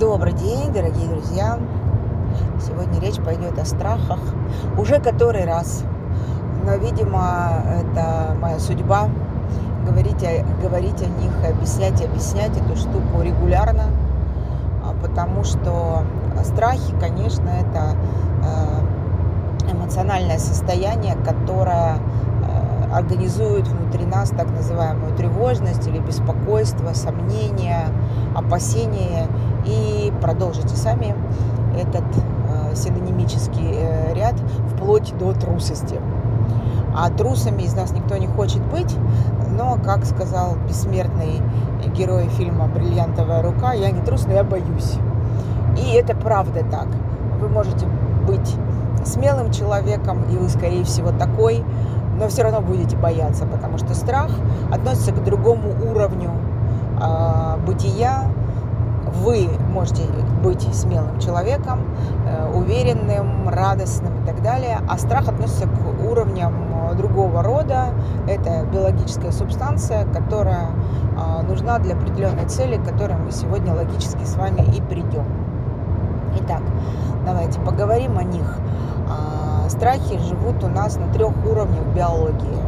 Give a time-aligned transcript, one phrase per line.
[0.00, 1.58] Добрый день, дорогие друзья!
[2.66, 4.20] Сегодня речь пойдет о страхах
[4.78, 5.84] уже который раз.
[6.64, 9.10] Но, видимо, это моя судьба
[9.86, 13.84] говорить о, говорить о них, объяснять и объяснять эту штуку регулярно,
[14.82, 16.04] а, потому что
[16.42, 17.94] страхи, конечно, это
[18.44, 21.98] э, эмоциональное состояние, которое
[22.92, 27.88] организует внутри нас так называемую тревожность или беспокойство, сомнения,
[28.34, 29.28] опасения
[29.64, 31.14] и продолжите сами
[31.76, 34.34] этот э, синонимический э, ряд
[34.74, 35.98] вплоть до трусости.
[36.94, 38.94] А трусами из нас никто не хочет быть,
[39.56, 41.40] но, как сказал бессмертный
[41.96, 44.98] герой фильма «Бриллиантовая рука», я не трус, но я боюсь.
[45.78, 46.88] И это правда так.
[47.40, 47.86] Вы можете
[48.26, 48.56] быть
[49.04, 51.64] смелым человеком, и вы, скорее всего, такой,
[52.18, 54.30] но все равно будете бояться, потому что страх
[54.72, 56.30] относится к другому уровню
[57.00, 58.24] э, бытия,
[59.20, 60.02] вы можете
[60.42, 61.80] быть смелым человеком,
[62.26, 66.54] э, уверенным, радостным и так далее, а страх относится к уровням
[66.90, 67.88] э, другого рода.
[68.26, 70.68] Это биологическая субстанция, которая
[71.16, 75.26] э, нужна для определенной цели, к которой мы сегодня логически с вами и придем.
[76.40, 76.62] Итак,
[77.26, 78.58] давайте поговорим о них.
[79.72, 82.60] Страхи живут у нас на трех уровнях биологии.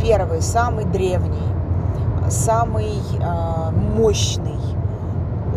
[0.00, 1.52] Первый, самый древний,
[2.30, 2.94] самый
[3.94, 4.58] мощный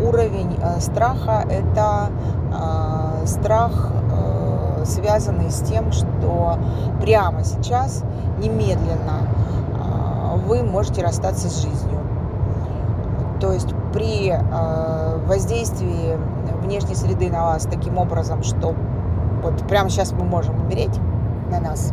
[0.02, 2.10] уровень э, страха– это
[2.52, 6.58] э, страх, э, связанный с тем, что
[7.00, 8.04] прямо сейчас,
[8.38, 9.28] немедленно,
[10.46, 11.98] вы можете расстаться с жизнью.
[13.40, 14.34] То есть при
[15.26, 16.18] воздействии
[16.62, 18.74] внешней среды на вас таким образом, что
[19.42, 20.98] вот прямо сейчас мы можем умереть
[21.50, 21.92] на нас,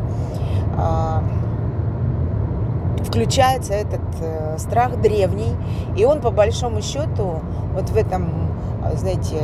[3.04, 5.56] включается этот э, страх древний,
[5.96, 7.42] и он по большому счету
[7.74, 8.50] вот в этом,
[8.96, 9.38] знаете,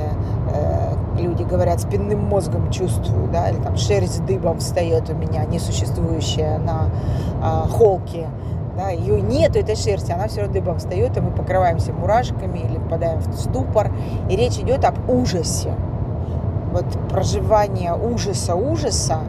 [0.52, 6.58] э, люди говорят, спинным мозгом чувствую, да, или там шерсть дыбом встает у меня, несуществующая
[6.58, 6.90] на
[7.44, 8.28] э, холке,
[8.76, 12.78] да, ее нету, этой шерсти, она все равно дыбом встает, и мы покрываемся мурашками или
[12.78, 13.92] попадаем в ступор,
[14.30, 15.74] и речь идет об ужасе.
[16.72, 19.20] Вот проживание ужаса, ужаса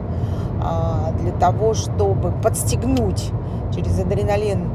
[0.61, 3.31] э, для того, чтобы подстегнуть
[3.73, 4.69] через адреналин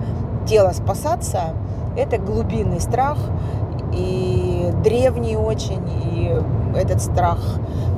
[0.46, 1.54] тело спасаться,
[1.96, 3.18] это глубинный страх
[3.92, 5.82] и древний очень,
[6.12, 6.34] и
[6.76, 7.95] этот страх а,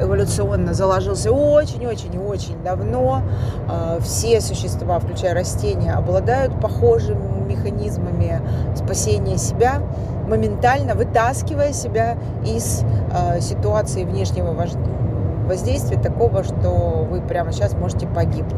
[0.00, 3.22] эволюционно заложился очень-очень-очень давно.
[3.68, 8.40] А, все существа, включая растения, обладают похожими механизмами
[8.74, 9.80] спасения себя,
[10.26, 12.82] моментально вытаскивая себя из
[13.12, 14.54] а, ситуации внешнего
[15.46, 18.54] воздействия такого, что вы прямо сейчас можете погибнуть.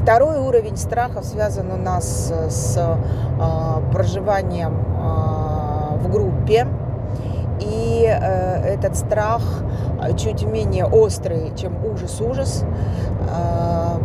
[0.00, 4.76] Второй уровень страхов связан у нас с э, проживанием
[5.96, 6.68] в группе.
[7.60, 9.42] И э, этот страх
[10.18, 12.64] чуть менее острый, чем ужас-ужас,
[13.28, 13.98] э,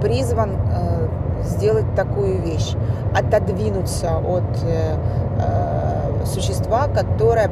[0.00, 1.08] призван э,
[1.44, 2.74] сделать такую вещь.
[3.14, 4.96] Отодвинуться от э,
[5.38, 7.50] э, существа, которое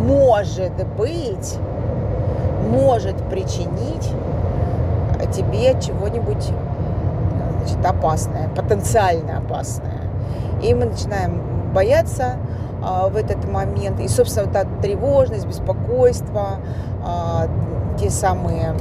[0.00, 1.58] может быть,
[2.68, 4.10] может причинить
[5.32, 6.50] тебе чего-нибудь
[7.58, 10.00] значит, опасное, потенциально опасное.
[10.62, 11.40] И мы начинаем
[11.72, 12.36] бояться
[12.82, 14.00] в этот момент.
[14.00, 16.58] И, собственно, вот эта тревожность, беспокойство,
[17.04, 17.48] а,
[17.98, 18.74] те самые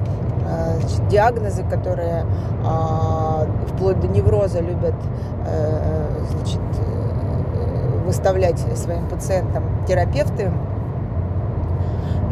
[0.45, 0.77] а,
[1.09, 2.25] диагнозы, которые
[2.65, 4.95] а, вплоть до невроза любят
[5.45, 10.51] а, значит, э, выставлять своим пациентам терапевты,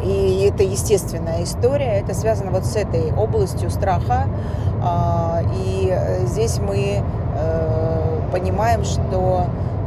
[0.03, 4.27] и это естественная история, это связано вот с этой областью страха.
[4.81, 5.93] А, и
[6.25, 7.03] здесь мы
[7.35, 9.78] э, понимаем, что э,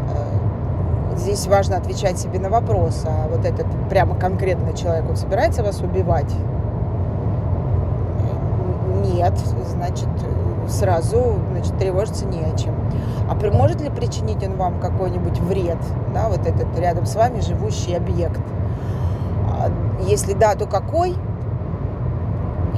[1.17, 5.81] здесь важно отвечать себе на вопрос, а вот этот прямо конкретно человек, он собирается вас
[5.81, 6.33] убивать?
[9.05, 9.35] Нет,
[9.67, 10.09] значит,
[10.69, 12.75] сразу значит, тревожиться не о чем.
[13.29, 15.79] А может ли причинить он вам какой-нибудь вред,
[16.15, 18.41] да, вот этот рядом с вами живущий объект?
[20.07, 21.15] Если да, то какой?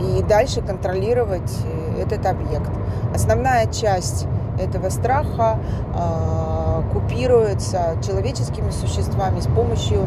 [0.01, 2.71] И дальше контролировать э, этот объект.
[3.15, 4.27] Основная часть
[4.59, 5.59] этого страха
[5.95, 10.07] э, купируется человеческими существами с помощью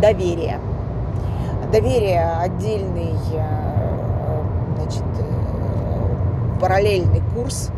[0.00, 0.58] доверия.
[1.72, 3.70] Доверие отдельный э,
[4.76, 7.70] значит, э, параллельный курс,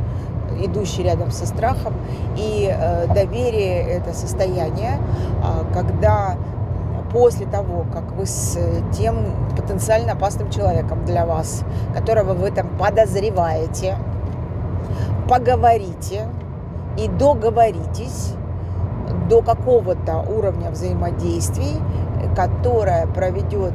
[0.60, 1.94] идущий рядом со страхом.
[2.36, 4.98] И э, доверие это состояние,
[5.42, 6.36] э, когда
[7.12, 8.58] после того, как вы с
[8.92, 11.62] тем потенциально опасным человеком для вас,
[11.94, 13.98] которого вы там подозреваете,
[15.28, 16.26] поговорите
[16.98, 18.34] и договоритесь
[19.28, 21.80] до какого-то уровня взаимодействий,
[22.36, 23.72] которая проведет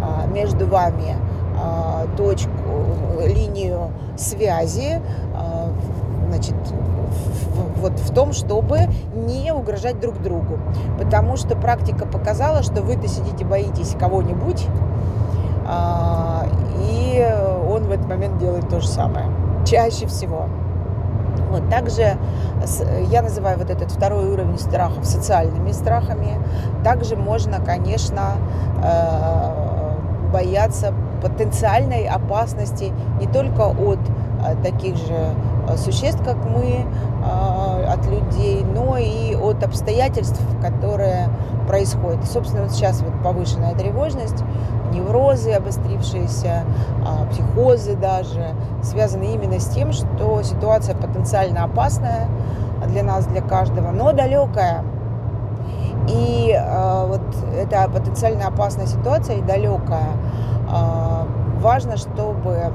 [0.00, 1.16] а, между вами
[1.60, 2.50] а, точку,
[3.24, 5.00] линию связи,
[5.34, 5.68] а,
[6.28, 6.54] значит,
[7.76, 8.80] вот в том, чтобы
[9.14, 10.58] не угрожать друг другу.
[10.98, 14.66] Потому что практика показала, что вы-то сидите, боитесь кого-нибудь,
[16.88, 17.34] и
[17.68, 19.26] он в этот момент делает то же самое.
[19.66, 20.46] Чаще всего.
[21.50, 22.16] Вот, также
[23.10, 26.38] я называю вот этот второй уровень страхов социальными страхами.
[26.84, 28.34] Также можно, конечно,
[28.82, 35.34] э, бояться потенциальной опасности не только от э, таких же
[35.68, 36.84] э, существ, как мы,
[37.92, 41.28] от людей, но и от обстоятельств, которые
[41.66, 42.24] происходят.
[42.24, 44.42] собственно, вот сейчас вот повышенная тревожность,
[44.92, 46.64] неврозы обострившиеся,
[47.06, 52.28] а, психозы даже, связаны именно с тем, что ситуация потенциально опасная
[52.88, 54.84] для нас, для каждого, но далекая.
[56.08, 57.20] И э, вот
[57.54, 60.16] эта потенциально опасная ситуация и далекая.
[60.68, 61.26] Э,
[61.60, 62.72] важно, чтобы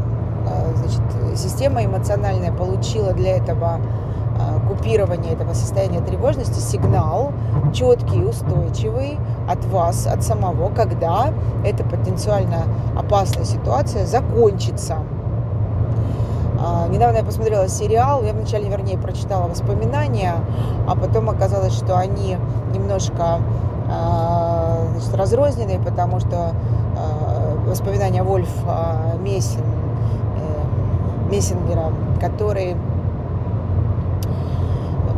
[0.75, 1.01] значит,
[1.35, 3.79] система эмоциональная получила для этого
[4.67, 7.31] купирования этого состояния тревожности сигнал
[7.73, 9.17] четкий, устойчивый
[9.49, 11.33] от вас, от самого, когда
[11.65, 12.63] эта потенциально
[12.97, 14.97] опасная ситуация закончится.
[16.59, 20.35] А, недавно я посмотрела сериал, я вначале, вернее, прочитала воспоминания,
[20.87, 22.37] а потом оказалось, что они
[22.73, 23.39] немножко
[23.89, 26.53] а, значит, разрозненные, потому что
[26.97, 32.75] а, воспоминания Вольфа Мессин, э, Мессингера, который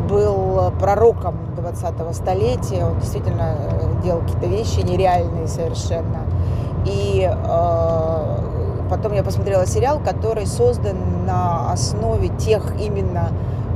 [0.08, 6.22] был пророком 20-го столетия, он действительно э, делал какие-то вещи нереальные совершенно.
[6.86, 8.38] И э,
[8.90, 13.30] потом я посмотрела сериал, который создан на основе тех именно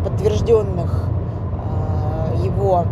[0.03, 1.05] подтвержденных
[2.33, 2.85] э, его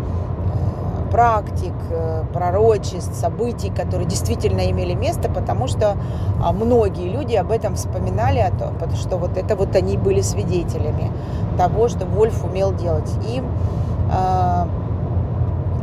[1.12, 5.98] практик, э, пророчеств, событий, которые действительно имели место, потому что
[6.44, 11.12] а, многие люди об этом вспоминали, о том, что вот это вот они были свидетелями
[11.58, 13.12] того, что Вольф умел делать.
[13.28, 14.66] И э,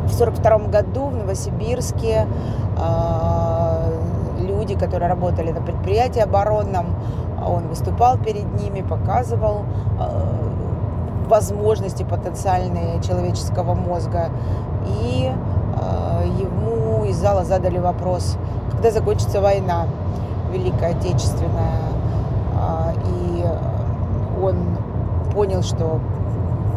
[0.07, 2.27] в сорок втором году в Новосибирске
[2.79, 4.01] э,
[4.41, 6.87] люди, которые работали на предприятии оборонном,
[7.47, 9.65] он выступал перед ними, показывал
[10.01, 14.31] э, возможности потенциальные человеческого мозга.
[14.87, 18.37] И э, ему из зала задали вопрос,
[18.73, 19.87] когда закончится война
[20.53, 21.81] Великая Отечественная.
[22.55, 23.45] Э, и
[24.43, 24.57] он
[25.33, 26.01] понял, что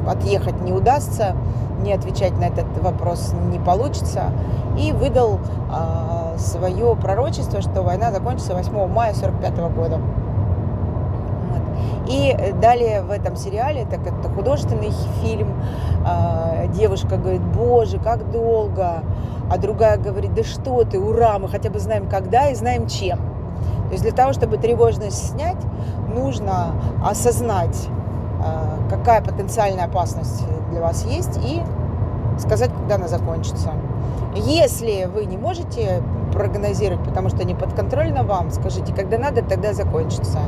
[0.07, 1.35] отъехать не удастся,
[1.81, 4.31] не отвечать на этот вопрос не получится,
[4.77, 5.39] и выдал
[5.71, 9.99] э, свое пророчество, что война закончится 8 мая 1945 года.
[12.09, 14.91] И далее в этом сериале, так это художественный
[15.21, 15.53] фильм,
[16.05, 19.03] а, девушка говорит, боже, как долго,
[19.51, 23.19] а другая говорит, да что ты, ура, мы хотя бы знаем когда и знаем чем.
[23.87, 25.57] То есть для того, чтобы тревожность снять,
[26.13, 26.73] нужно
[27.03, 27.87] осознать,
[28.43, 31.61] а, какая потенциальная опасность для вас есть и
[32.39, 33.73] сказать, когда она закончится.
[34.35, 36.01] Если вы не можете
[36.31, 40.39] прогнозировать, потому что не подконтрольно вам, скажите, когда надо, тогда закончится.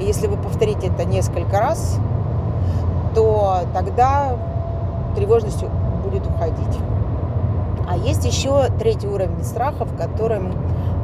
[0.00, 1.98] И если вы повторите это несколько раз,
[3.14, 4.36] то тогда
[5.14, 5.64] тревожность
[6.04, 6.78] будет уходить.
[7.88, 10.52] А есть еще третий уровень страхов, которым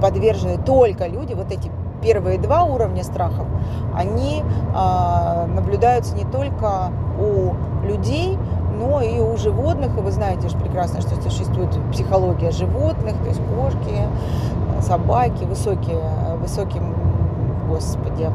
[0.01, 1.71] подвержены только люди, вот эти
[2.03, 3.47] первые два уровня страхов,
[3.95, 8.37] они э, наблюдаются не только у людей,
[8.83, 13.41] но и у животных, и вы знаете же прекрасно, что существует психология животных, то есть
[13.55, 14.09] кошки,
[14.81, 16.01] собаки, высокие,
[16.41, 16.95] высоким,
[17.69, 18.29] господи,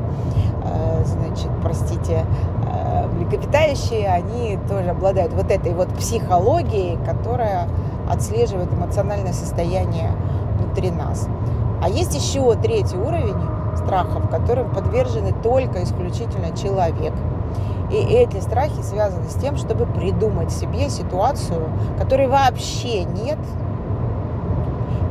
[0.63, 2.25] э, значит, простите,
[2.65, 7.67] э, млекопитающие, они тоже обладают вот этой вот психологией, которая
[8.09, 10.11] отслеживает эмоциональное состояние
[10.59, 11.27] внутри нас.
[11.83, 13.35] А есть еще третий уровень
[13.75, 17.13] страхов, которым подвержены только исключительно человек–
[17.91, 23.39] и эти страхи связаны с тем, чтобы придумать себе ситуацию, которой вообще нет,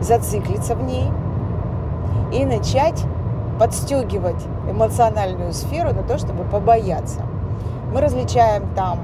[0.00, 1.11] зациклиться в ней
[2.33, 3.03] и начать
[3.59, 7.23] подстегивать эмоциональную сферу на то, чтобы побояться.
[7.93, 8.99] Мы различаем там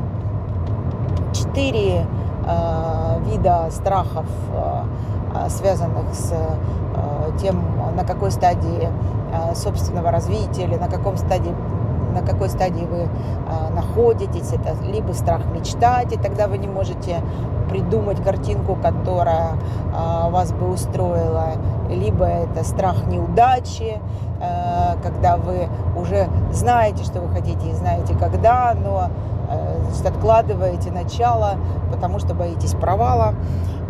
[1.32, 2.06] четыре
[2.46, 7.62] э, вида страхов, э, связанных с э, тем,
[7.96, 8.88] на какой стадии
[9.32, 11.54] э, собственного развития или на каком стадии
[12.14, 13.08] на какой стадии вы
[13.48, 14.52] а, находитесь.
[14.52, 17.20] Это либо страх мечтать, и тогда вы не можете
[17.72, 21.52] придумать картинку, которая э, вас бы устроила,
[21.88, 23.98] либо это страх неудачи,
[24.40, 29.08] э, когда вы уже знаете, что вы хотите и знаете когда, но
[29.48, 31.54] э, значит, откладываете начало,
[31.90, 33.34] потому что боитесь провала,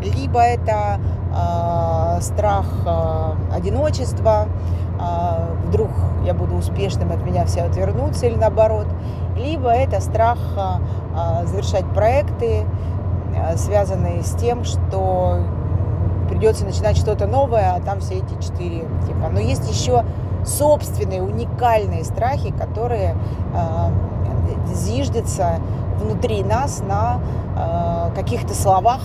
[0.00, 1.00] либо это
[1.34, 4.46] э, страх э, одиночества,
[5.66, 5.88] вдруг
[6.24, 8.86] я буду успешным, от меня все отвернутся, или наоборот,
[9.36, 10.38] либо это страх
[11.44, 12.64] завершать проекты,
[13.56, 15.40] связанные с тем, что
[16.28, 19.28] придется начинать что-то новое, а там все эти четыре типа.
[19.30, 20.04] Но есть еще
[20.44, 23.14] собственные уникальные страхи, которые
[23.54, 25.60] э, зиждятся
[25.98, 27.20] внутри нас на
[27.56, 29.00] э, каких-то словах,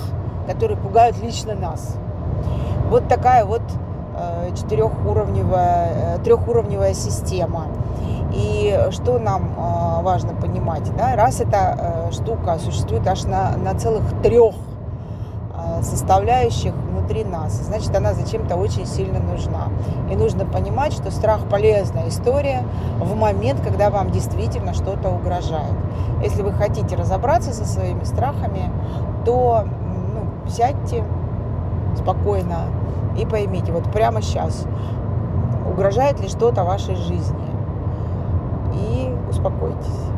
[0.47, 1.95] которые пугают лично нас.
[2.89, 3.61] Вот такая вот
[4.15, 7.65] э, четырехуровневая, э, трехуровневая система.
[8.37, 13.73] И что нам э, важно понимать, да, раз эта э, штука существует аж на, на
[13.73, 14.53] целых трех
[15.55, 19.69] э, составляющих внутри нас, значит, она зачем-то очень сильно нужна.
[20.11, 22.63] И нужно понимать, что страх полезная история
[22.99, 25.73] в момент, когда вам действительно что-то угрожает.
[26.21, 28.69] Если вы хотите разобраться со своими страхами,
[29.25, 31.03] то ну, сядьте
[31.97, 32.65] спокойно
[33.17, 34.67] и поймите, вот прямо сейчас,
[35.67, 37.46] угрожает ли что-то вашей жизни.
[38.77, 40.16] И успокойтесь.